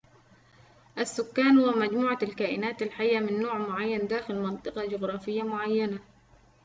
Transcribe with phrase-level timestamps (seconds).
[0.97, 5.99] السكان هو مجموعة الكائنات الحية من نوع معين داخل منطقة جغرافية معينة